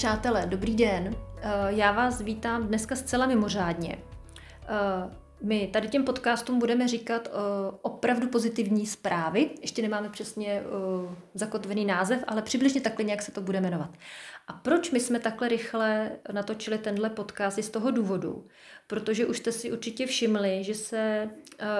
[0.00, 1.16] přátelé, dobrý den.
[1.36, 3.98] Eh, já vás vítám dneska zcela mimořádně.
[4.62, 5.10] Eh,
[5.42, 7.34] my tady těm podcastům budeme říkat uh,
[7.82, 9.50] opravdu pozitivní zprávy.
[9.60, 10.62] Ještě nemáme přesně
[11.34, 13.90] zakotvený název, ale přibližně takhle nějak se to bude jmenovat.
[14.48, 18.46] A proč my jsme takhle rychle natočili tenhle podcast je z toho důvodu,
[18.86, 21.30] protože už jste si určitě všimli, že se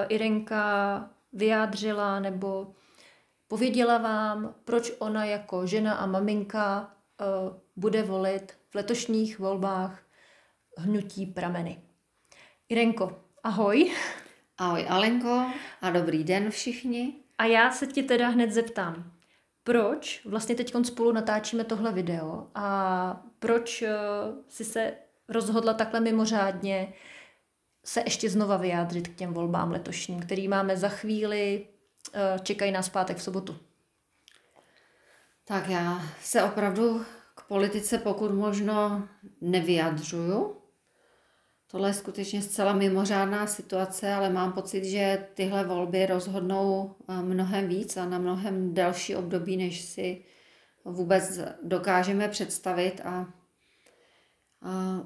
[0.09, 2.73] Irenka vyjádřila nebo
[3.47, 6.91] pověděla vám, proč ona jako žena a maminka
[7.75, 10.03] bude volit v letošních volbách
[10.77, 11.81] hnutí prameny.
[12.69, 13.91] Irenko, ahoj.
[14.57, 15.45] Ahoj Alenko
[15.81, 17.13] a dobrý den všichni.
[17.37, 19.13] A já se ti teda hned zeptám,
[19.63, 23.89] proč vlastně teď spolu natáčíme tohle video a proč uh,
[24.47, 24.93] si se
[25.29, 26.93] rozhodla takhle mimořádně
[27.85, 31.67] se ještě znova vyjádřit k těm volbám letošním, který máme za chvíli,
[32.15, 33.57] uh, čekají nás pátek v sobotu.
[35.45, 39.07] Tak já se opravdu k politice pokud možno
[39.41, 40.57] nevyjadřuju.
[41.67, 47.67] Tohle je skutečně zcela mimořádná situace, ale mám pocit, že tyhle volby rozhodnou eh, mnohem
[47.67, 50.25] víc a na mnohem delší období, než si
[50.85, 53.01] vůbec dokážeme představit.
[53.05, 53.09] A,
[54.61, 55.01] a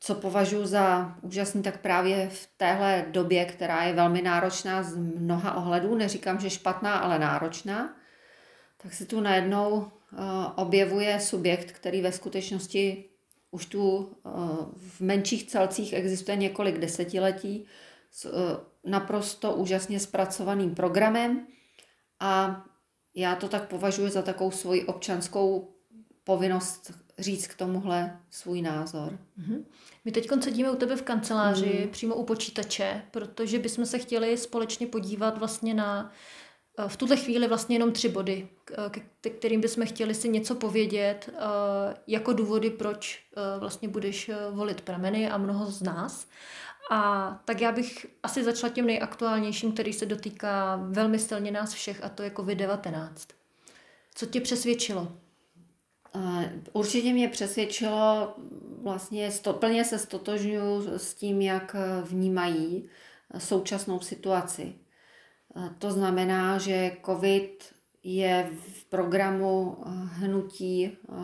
[0.00, 5.54] co považuji za úžasný, tak právě v téhle době, která je velmi náročná z mnoha
[5.54, 7.96] ohledů, neříkám, že špatná, ale náročná,
[8.82, 9.90] tak se tu najednou
[10.56, 13.04] objevuje subjekt, který ve skutečnosti
[13.50, 14.30] už tu eh,
[14.76, 17.66] v menších celcích existuje několik desetiletí
[18.10, 18.30] s eh,
[18.90, 21.46] naprosto úžasně zpracovaným programem
[22.20, 22.64] a
[23.14, 25.74] já to tak považuji za takovou svoji občanskou
[26.24, 29.18] povinnost říct k tomuhle svůj názor.
[29.38, 29.64] Mm-hmm.
[30.04, 31.90] My teď sedíme u tebe v kanceláři, mm.
[31.90, 36.53] přímo u počítače, protože bychom se chtěli společně podívat vlastně na Eh,
[36.86, 39.00] v tuhle chvíli vlastně jenom tři body, k
[39.38, 45.30] kterým bychom chtěli si něco povědět, eh, jako důvody, proč eh, vlastně budeš volit prameny
[45.30, 46.26] a mnoho z nás.
[46.90, 52.04] A tak já bych asi začala tím nejaktuálnějším, který se dotýká velmi silně nás všech,
[52.04, 53.10] a to je COVID-19.
[54.14, 55.12] Co tě přesvědčilo?
[56.72, 58.34] Určitě mě přesvědčilo,
[58.82, 62.88] vlastně sto, plně se stotožňuji s tím, jak vnímají
[63.38, 64.74] současnou situaci.
[65.78, 71.14] To znamená, že COVID je v programu eh, hnutí eh,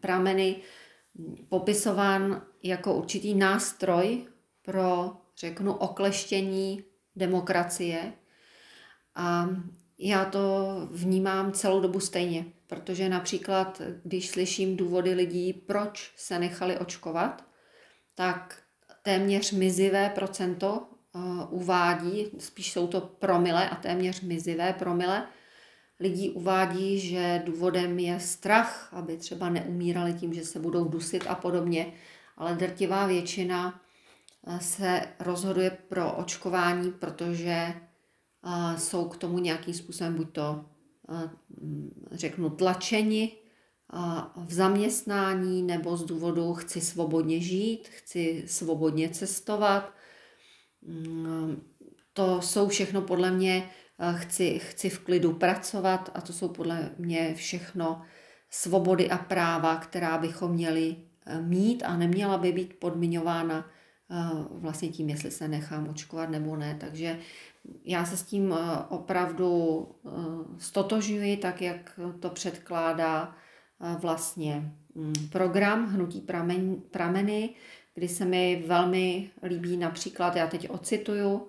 [0.00, 0.56] prameny
[1.48, 4.26] popisován jako určitý nástroj
[4.62, 6.84] pro, řeknu, okleštění
[7.16, 8.12] demokracie.
[9.14, 9.48] A
[9.98, 16.78] já to vnímám celou dobu stejně, protože například, když slyším důvody lidí, proč se nechali
[16.78, 17.44] očkovat,
[18.14, 18.62] tak
[19.02, 20.86] téměř mizivé procento
[21.50, 25.26] uvádí, spíš jsou to promile a téměř mizivé promile,
[26.00, 31.34] lidí uvádí, že důvodem je strach, aby třeba neumírali tím, že se budou dusit a
[31.34, 31.92] podobně,
[32.36, 33.80] ale drtivá většina
[34.46, 40.64] eh, se rozhoduje pro očkování, protože eh, jsou k tomu nějakým způsobem buď to,
[42.12, 43.32] řeknu, tlačeni
[44.36, 49.92] v zaměstnání nebo z důvodu chci svobodně žít, chci svobodně cestovat,
[52.12, 56.90] to jsou všechno podle mě, eh, chci, chci v klidu pracovat a to jsou podle
[56.98, 58.02] mě všechno
[58.50, 63.70] svobody a práva, která bychom měli eh, mít a neměla by být podmiňována
[64.10, 64.14] eh,
[64.50, 66.76] vlastně tím, jestli se nechám očkovat nebo ne.
[66.80, 67.18] Takže
[67.84, 68.54] já se s tím
[68.88, 69.88] opravdu
[70.58, 73.36] stotožňuji, tak jak to předkládá
[74.00, 76.26] vlastně mm, program Hnutí
[76.90, 77.54] prameny,
[77.94, 81.48] kdy se mi velmi líbí například, já teď ocituju,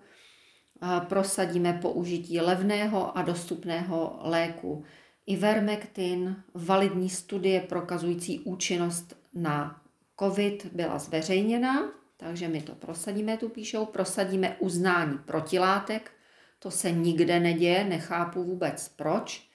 [1.07, 4.83] prosadíme použití levného a dostupného léku
[5.25, 9.81] Ivermectin, validní studie prokazující účinnost na
[10.19, 16.11] COVID byla zveřejněna, takže my to prosadíme, tu píšou, prosadíme uznání protilátek,
[16.59, 19.52] to se nikde neděje, nechápu vůbec proč.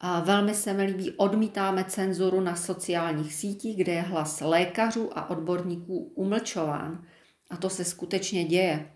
[0.00, 5.30] A velmi se mi líbí, odmítáme cenzuru na sociálních sítích, kde je hlas lékařů a
[5.30, 7.04] odborníků umlčován.
[7.50, 8.90] A to se skutečně děje.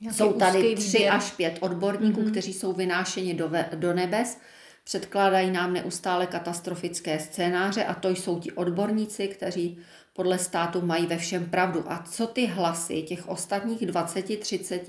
[0.00, 2.30] Jaký jsou tady tři až pět odborníků, mm-hmm.
[2.30, 4.38] kteří jsou vynášeni do, ve, do nebes,
[4.84, 9.78] předkládají nám neustále katastrofické scénáře a to jsou ti odborníci, kteří
[10.12, 11.92] podle státu mají ve všem pravdu.
[11.92, 14.88] A co ty hlasy těch ostatních 20, 30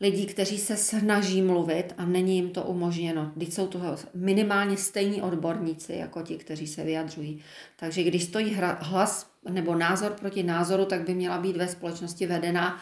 [0.00, 3.32] lidí, kteří se snaží mluvit a není jim to umožněno.
[3.34, 7.42] Když jsou to minimálně stejní odborníci jako ti, kteří se vyjadřují.
[7.76, 12.80] Takže když stojí hlas nebo názor proti názoru, tak by měla být ve společnosti vedena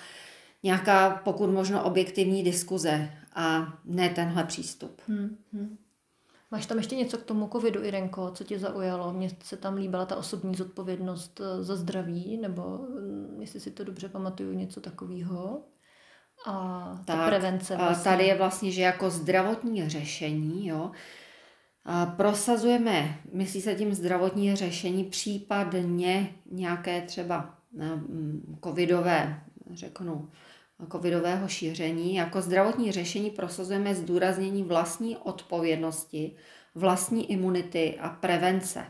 [0.62, 5.00] nějaká pokud možno objektivní diskuze a ne tenhle přístup.
[5.08, 5.76] Hmm, hmm.
[6.50, 9.12] Máš tam ještě něco k tomu covidu, Irenko, co tě zaujalo?
[9.12, 13.84] Mně se tam líbila ta osobní zodpovědnost eh, za zdraví, nebo mm, jestli si to
[13.84, 15.62] dobře pamatuju, něco takového.
[16.44, 17.76] A ta tak, prevence.
[17.76, 18.04] Vlastně.
[18.04, 20.90] Tady je vlastně, že jako zdravotní řešení, jo,
[22.16, 30.30] prosazujeme, myslí se tím zdravotní řešení, případně nějaké třeba mm, covidové, řeknu,
[30.92, 32.14] covidového šíření.
[32.14, 36.36] Jako zdravotní řešení prosazujeme zdůraznění vlastní odpovědnosti,
[36.74, 38.86] vlastní imunity a prevence.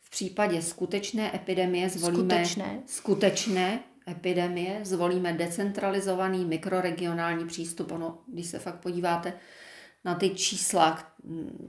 [0.00, 7.92] V případě skutečné epidemie zvolíme skutečné, skutečné epidemie, zvolíme decentralizovaný mikroregionální přístup.
[7.92, 9.32] Ono, když se fakt podíváte
[10.04, 11.14] na ty čísla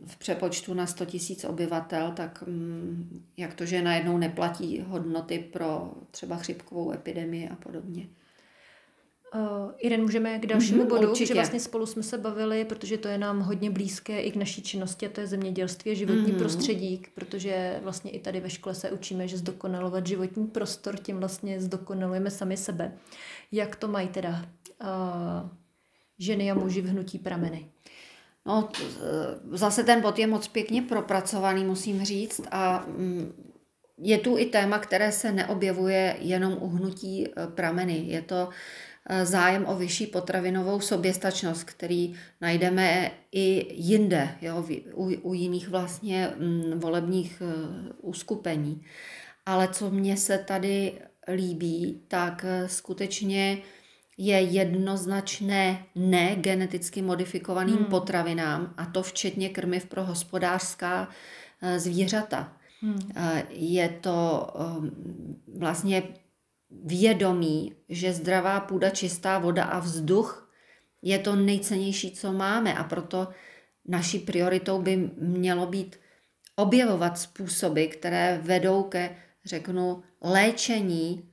[0.06, 1.16] v přepočtu na 100 000
[1.48, 8.08] obyvatel, tak mm, jak to, že najednou neplatí hodnoty pro třeba chřipkovou epidemii a podobně.
[9.36, 11.28] Uh, Irene, můžeme k dalšímu mm-hmm, bodu, určitě.
[11.28, 14.62] že vlastně spolu jsme se bavili, protože to je nám hodně blízké i k naší
[14.62, 16.38] činnosti, a to je zemědělství a životní mm-hmm.
[16.38, 21.62] prostředí, protože vlastně i tady ve škole se učíme, že zdokonalovat životní prostor, tím vlastně
[21.62, 22.98] zdokonalujeme sami sebe.
[23.52, 24.46] Jak to mají teda
[24.82, 25.50] uh,
[26.20, 27.70] ženy a muži v hnutí prameny?
[28.46, 28.70] No,
[29.52, 33.34] zase ten bod je moc pěkně propracovaný, musím říct, a mm,
[33.98, 38.04] je tu i téma, které se neobjevuje jenom u hnutí prameny.
[38.08, 38.50] Je to
[39.24, 46.80] zájem o vyšší potravinovou soběstačnost, který najdeme i jinde, jo, u, u jiných vlastně mm,
[46.80, 47.46] volebních e,
[48.02, 48.84] uskupení.
[49.46, 50.94] Ale co mně se tady
[51.28, 53.62] líbí, tak skutečně
[54.18, 57.86] je jednoznačné ne geneticky modifikovaným hmm.
[57.86, 61.08] potravinám, a to včetně krmiv pro hospodářská
[61.62, 62.54] eh, zvířata.
[62.82, 63.00] Hmm.
[63.16, 64.48] Eh, je to
[65.58, 66.04] vlastně
[66.86, 70.52] vědomí, že zdravá půda, čistá voda a vzduch
[71.02, 73.28] je to nejcennější, co máme a proto
[73.86, 76.00] naší prioritou by mělo být
[76.56, 79.16] objevovat způsoby, které vedou ke,
[79.46, 81.30] řeknu, léčení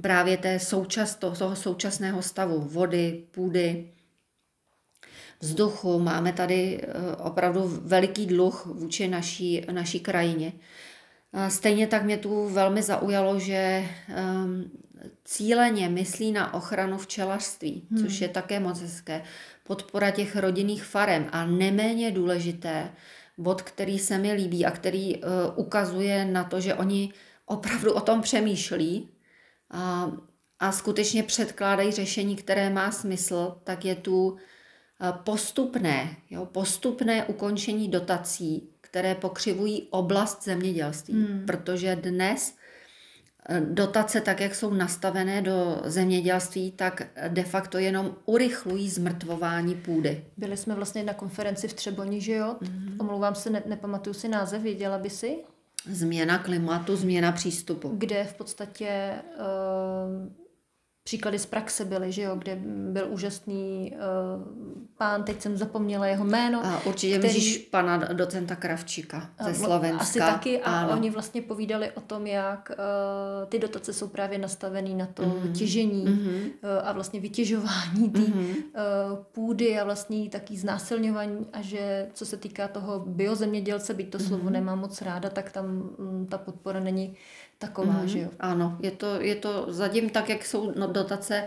[0.00, 3.92] právě té součas, toho současného stavu vody, půdy,
[5.40, 5.98] vzduchu.
[5.98, 10.52] Máme tady eh, opravdu veliký dluh vůči naší, naší krajině.
[11.48, 14.70] Stejně tak mě tu velmi zaujalo, že um,
[15.24, 18.04] cíleně myslí na ochranu včelařství, hmm.
[18.04, 19.22] což je také moc hezké.
[19.64, 22.90] Podpora těch rodinných farem a neméně důležité,
[23.38, 27.12] bod, který se mi líbí a který uh, ukazuje na to, že oni
[27.50, 29.08] opravdu o tom přemýšlí
[29.70, 30.10] a,
[30.58, 37.88] a skutečně předkládají řešení, které má smysl, tak je tu e, postupné, jo, postupné ukončení
[37.88, 41.14] dotací, které pokřivují oblast zemědělství.
[41.14, 41.46] Hmm.
[41.46, 42.54] Protože dnes
[43.48, 50.24] e, dotace, tak jak jsou nastavené do zemědělství, tak de facto jenom urychlují zmrtvování půdy.
[50.36, 52.56] Byli jsme vlastně na konferenci v Třeboni, že jo?
[52.62, 52.96] Mm-hmm.
[52.98, 55.38] Omlouvám se, ne, nepamatuju si název, věděla by si?
[55.86, 57.94] Změna klimatu, změna přístupu.
[57.98, 59.42] Kde v podstatě uh,
[61.10, 64.42] příklady z praxe byly, že jo, kde byl úžasný uh,
[64.98, 66.66] pán, teď jsem zapomněla jeho jméno.
[66.66, 67.34] A určitě který...
[67.34, 70.02] myslíš pana docenta Kravčíka ze Slovenska.
[70.02, 70.92] Asi taky a ano.
[70.92, 75.52] oni vlastně povídali o tom, jak uh, ty dotace jsou právě nastavený na to mm-hmm.
[75.52, 76.40] těžení mm-hmm.
[76.40, 78.54] Uh, a vlastně vytěžování té mm-hmm.
[78.56, 84.18] uh, půdy a vlastně taky znásilňování a že co se týká toho biozemědělce, byť to
[84.18, 84.28] mm-hmm.
[84.28, 87.16] slovo nemám moc ráda, tak tam um, ta podpora není
[87.60, 88.04] taková, mm-hmm.
[88.04, 88.30] že jo?
[88.40, 91.44] Ano, je to, je to zatím tak, jak jsou no, dotace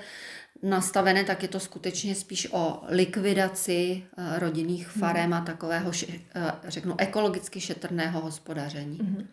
[0.64, 5.00] nastavené, tak je to skutečně spíš o likvidaci uh, rodinných mhm.
[5.00, 5.34] farem mm.
[5.34, 6.16] a takového, uh,
[6.68, 9.00] řeknu, ekologicky šetrného hospodaření.
[9.02, 9.28] Mm.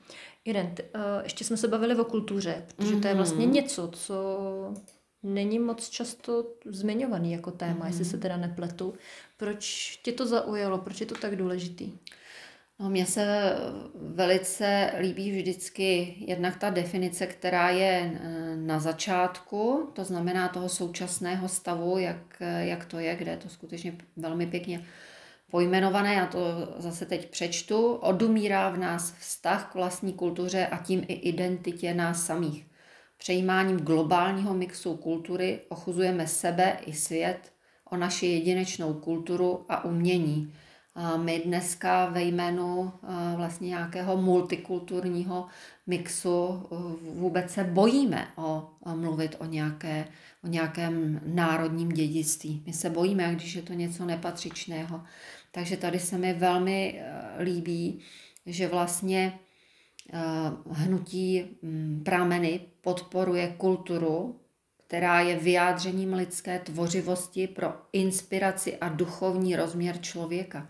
[0.45, 3.01] Jeden, uh, ještě jsme se bavili o kultuře, protože mm.
[3.01, 3.55] to je vlastně mhm.
[3.55, 4.75] něco, co
[5.23, 7.87] není moc často zmiňovaný jako téma, mm.
[7.87, 8.95] jestli se teda nepletu.
[9.37, 11.93] Proč tě to zaujalo, proč je to tak důležitý?
[12.81, 13.55] No, mně se
[13.95, 21.49] velice líbí vždycky jednak ta definice, která je eh, na začátku, to znamená toho současného
[21.49, 24.87] stavu, jak, jak to je, kde je to skutečně velmi pěkně
[25.51, 26.39] pojmenované, já to
[26.77, 32.27] zase teď přečtu, odumírá v nás vztah k vlastní kultuře a tím i identitě nás
[32.27, 32.67] samých.
[33.19, 37.53] Přejímáním globálního mixu kultury ochuzujeme sebe i svět
[37.91, 40.55] o naši jedinečnou kulturu a umění–
[41.16, 42.92] my dneska ve jménu
[43.37, 45.47] vlastně nějakého multikulturního
[45.87, 46.68] mixu
[47.14, 50.09] vůbec se bojíme o, mluvit o, nějaké,
[50.44, 52.62] o nějakém národním dědictví.
[52.66, 55.02] My se bojíme, když je to něco nepatřičného.
[55.52, 58.00] Takže tady se mi velmi e, líbí,
[58.47, 59.38] že vlastně
[60.12, 60.18] e,
[60.70, 61.44] hnutí
[62.04, 64.40] prámeny podporuje kulturu,
[64.90, 70.68] která je vyjádřením lidské tvořivosti pro inspiraci a duchovní rozměr člověka.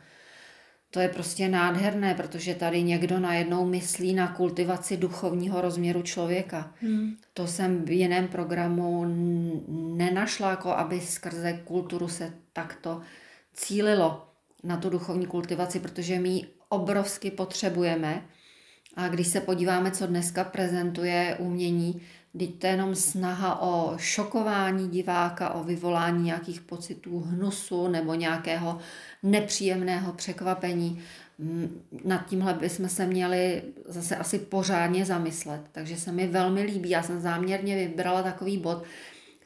[0.91, 6.75] to je prostě nádherné, protože tady někdo najednou myslí na kultivaci duchovního rozměru člověka.
[6.81, 7.17] Hmm.
[7.35, 9.05] To jsem v jiném programu
[9.97, 13.01] nenašla, jako aby skrze kulturu se takto
[13.55, 14.27] cílilo
[14.63, 18.25] na tu duchovní kultivaci, protože my ji obrovsky potřebujeme.
[18.97, 22.03] A když se podíváme, co dneska prezentuje umění,
[22.39, 28.79] Teď to je jenom snaha o šokování diváka, o vyvolání nějakých pocitů hnusu nebo nějakého
[29.23, 31.03] nepříjemného překvapení.
[32.05, 35.61] Nad tímhle bychom se měli zase asi pořádně zamyslet.
[35.73, 36.91] Takže se mi velmi líbí.
[36.91, 38.85] Já jsem záměrně vybrala takový bod,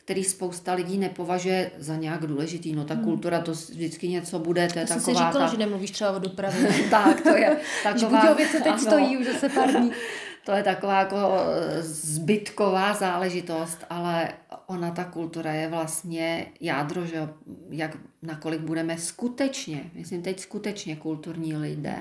[0.04, 2.72] který spousta lidí nepovažuje za nějak důležitý.
[2.72, 3.04] No ta hmm.
[3.04, 5.04] kultura, to vždycky něco bude, to je Já taková...
[5.04, 5.50] jsem si říkala, ta...
[5.50, 6.68] že nemluvíš třeba o dopravě.
[6.90, 8.34] tak, to je taková...
[8.34, 9.92] Když teď ano, stojí už zase pár dní.
[10.44, 14.28] To je taková jako eh, zbytková záležitost, ale
[14.66, 17.28] ona, ta kultura je vlastně jádro, že
[17.70, 21.96] jak nakolik budeme skutečně, myslím teď skutečně kulturní lidé.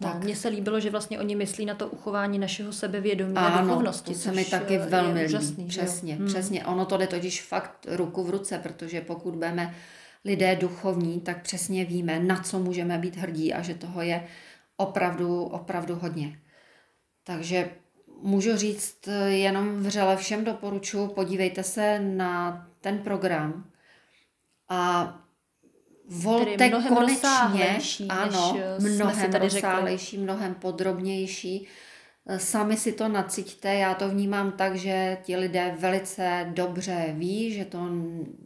[0.00, 0.24] No, tak.
[0.24, 4.12] Mně se líbilo, že vlastně oni myslí na to uchování našeho sebevědomí ano, a duchovnosti.
[4.12, 5.66] to se mi taky velmi líbí.
[5.66, 6.26] Přesně, hmm.
[6.26, 6.64] přesně.
[6.66, 9.74] Ono to jde totiž fakt ruku v ruce, protože pokud budeme
[10.24, 14.26] lidé duchovní, tak přesně víme, na co můžeme být hrdí a že toho je
[14.76, 16.38] opravdu, opravdu hodně.
[17.24, 17.70] Takže
[18.22, 23.64] můžu říct jenom vřele všem doporučuji, podívejte se na ten program
[24.68, 25.19] a
[26.10, 31.68] volte mnohem konečně, ano, mnohem rozsáhlejší, mnohem podrobnější.
[32.36, 37.64] Sami si to naciťte, já to vnímám tak, že ti lidé velice dobře ví, že
[37.64, 37.78] to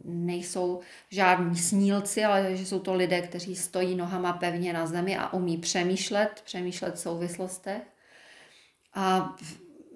[0.05, 0.79] nejsou
[1.09, 5.57] žádní snílci, ale že jsou to lidé, kteří stojí nohama pevně na zemi a umí
[5.57, 7.81] přemýšlet, přemýšlet v souvislostech.
[8.93, 9.35] A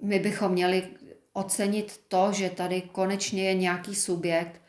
[0.02, 0.88] my bychom měli
[1.32, 4.60] ocenit to, že tady konečně je nějaký subjekt,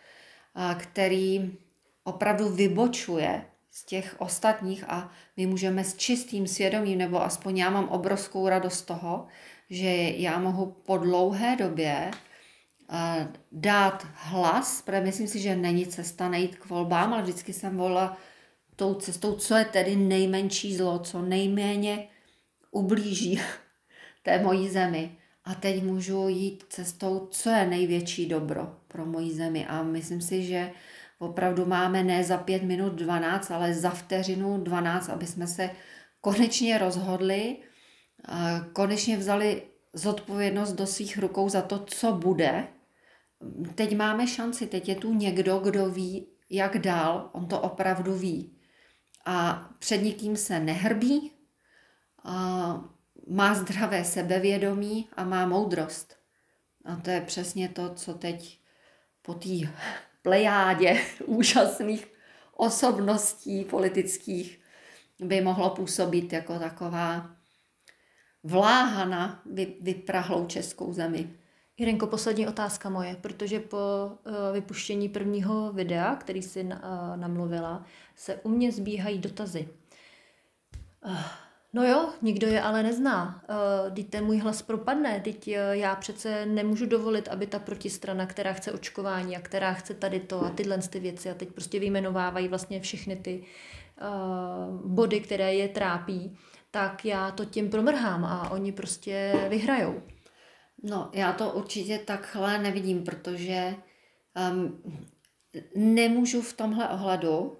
[0.78, 1.58] který
[2.04, 7.90] opravdu vybočuje z těch ostatních a my můžeme s čistým svědomím, nebo aspoň já mám
[7.90, 9.28] obrovskou radost toho,
[9.70, 12.12] že já mohu po dlouhé době
[13.52, 18.18] dát hlas, protože myslím si, že není cesta nejít k volbám, ale vždycky jsem volila
[18.76, 22.08] tou cestou, co je tedy nejmenší zlo, co nejméně
[22.72, 23.42] ublíží
[24.24, 25.12] té mojí zemi.
[25.46, 29.66] A teď můžu jít cestou, co je největší dobro pro moji zemi.
[29.68, 30.72] A myslím si, že
[31.22, 35.70] opravdu máme ne za pět minut 12, ale za vteřinu 12, aby jsme se
[36.22, 37.58] konečně rozhodli,
[38.74, 39.64] konečně vzali
[39.94, 42.68] zodpovědnost do svých rukou za to, co bude.
[43.76, 48.58] Teď máme šanci, teď je tu někdo, kdo ví, jak dál, on to opravdu ví.
[49.26, 51.32] A před nikým se nehrbí,
[52.24, 52.82] a
[53.28, 56.18] má zdravé sebevědomí a má moudrost.
[56.86, 58.60] A to je přesně to, co teď
[59.22, 59.50] po té
[60.22, 62.08] plejádě úžasných
[62.56, 64.60] osobností politických
[65.20, 67.36] by mohlo působit jako taková
[68.44, 69.42] vláha na
[69.82, 71.30] vyprahlou českou zemi.
[71.78, 76.72] Jirenko, poslední otázka moje, protože po uh, vypuštění prvního videa, který si uh,
[77.16, 77.86] namluvila,
[78.16, 79.68] se u mě zbíhají dotazy.
[81.74, 83.44] No jo, nikdo je ale nezná.
[83.96, 85.20] Teď ten můj hlas propadne.
[85.20, 89.94] Teď eh, já přece nemůžu dovolit, aby ta protistrana, která chce očkování a která chce
[89.94, 93.44] tady to a tyhle ty věci a teď prostě vyjmenovávají vlastně všechny ty
[94.02, 96.38] uh, body, které je trápí,
[96.72, 100.02] tak já to tím promrhám a oni prostě vyhrajou.
[100.84, 103.76] No, já to určitě takhle nevidím, protože
[104.52, 104.82] um,
[105.76, 107.54] nemůžu v tomhle ohledu uh,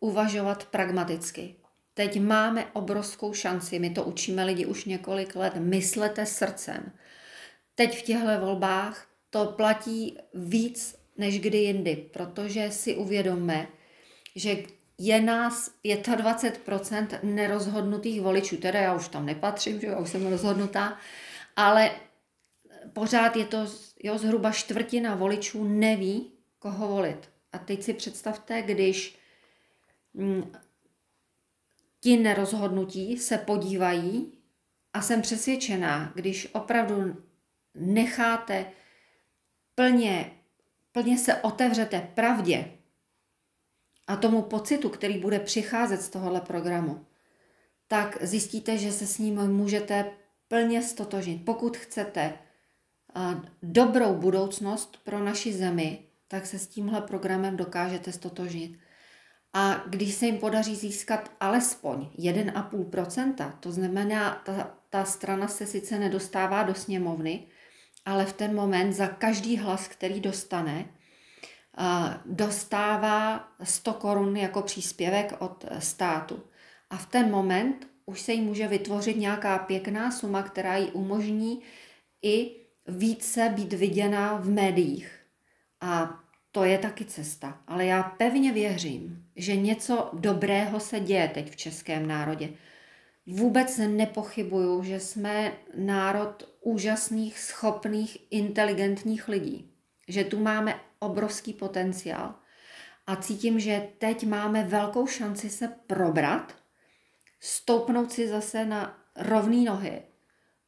[0.00, 1.56] uvažovat pragmaticky.
[1.98, 6.92] Teď máme obrovskou šanci, my to učíme lidi už několik let, myslete srdcem.
[7.74, 13.66] Teď v těchto volbách to platí víc než kdy jindy, protože si uvědomme,
[14.36, 14.56] že
[14.98, 20.98] je nás 25% nerozhodnutých voličů, teda já už tam nepatřím, že já už jsem rozhodnutá,
[21.56, 21.90] ale
[22.92, 23.66] pořád je to
[24.02, 27.30] jo, zhruba čtvrtina voličů neví, koho volit.
[27.52, 29.18] A teď si představte, když
[30.14, 30.52] mm,
[32.00, 34.32] ti nerozhodnutí se podívají
[34.92, 37.16] a jsem přesvědčená, když opravdu
[37.74, 38.66] necháte
[39.74, 40.32] plně,
[40.92, 42.72] plně se otevřete pravdě
[44.06, 47.06] a tomu pocitu, který bude přicházet z tohohle programu,
[47.88, 50.10] tak zjistíte, že se s ním můžete
[50.48, 51.44] plně stotožnit.
[51.44, 52.38] Pokud chcete
[53.62, 58.78] dobrou budoucnost pro naši zemi, tak se s tímhle programem dokážete stotožnit.
[59.52, 65.98] A když se jim podaří získat alespoň 1,5%, to znamená, ta, ta strana se sice
[65.98, 67.46] nedostává do sněmovny,
[68.04, 70.88] ale v ten moment za každý hlas, který dostane,
[72.24, 76.42] dostává 100 korun jako příspěvek od státu.
[76.90, 81.62] a v ten moment už se jí může vytvořit nějaká pěkná suma, která jí umožní
[82.22, 85.20] i více být viděna v médiích.
[85.80, 86.20] A
[86.58, 87.60] to je taky cesta.
[87.66, 92.50] Ale já pevně věřím, že něco dobrého se děje teď v českém národě.
[93.26, 99.70] Vůbec nepochybuju, že jsme národ úžasných, schopných, inteligentních lidí.
[100.08, 102.34] Že tu máme obrovský potenciál.
[103.06, 106.56] A cítím, že teď máme velkou šanci se probrat,
[107.40, 110.02] stoupnout si zase na rovné nohy,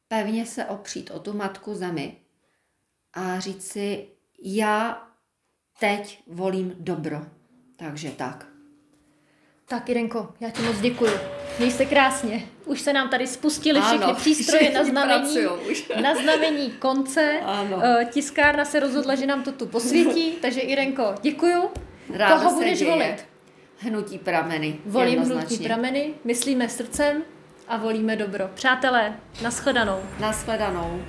[0.07, 2.17] pevně se opřít o tu matku zemi
[3.13, 4.07] a říct si,
[4.43, 5.10] já
[5.79, 7.21] teď volím dobro.
[7.75, 8.47] Takže tak.
[9.67, 11.11] Tak, Irenko, já ti moc děkuji.
[11.59, 12.43] Měj se krásně.
[12.65, 15.37] Už se nám tady spustily všechny přístroje na znamení,
[16.01, 17.39] na znamení konce.
[17.45, 17.81] Ano.
[17.83, 21.69] Eh, tiskárna se rozhodla, že nám to tu posvětí, takže Irenko, děkuju.
[22.13, 22.91] Ráda Koho budeš děje.
[22.91, 23.25] volit?
[23.77, 24.79] Hnutí prameny.
[24.85, 27.23] Volím hnutí prameny, myslíme srdcem
[27.67, 28.49] a volíme dobro.
[28.53, 29.99] Přátelé, nashledanou.
[30.19, 31.01] Nashledanou.